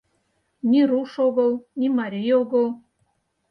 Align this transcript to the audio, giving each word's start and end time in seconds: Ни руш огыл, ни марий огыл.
Ни 0.69 0.79
руш 0.89 1.11
огыл, 1.27 1.51
ни 1.79 1.87
марий 1.97 2.31
огыл. 2.41 2.67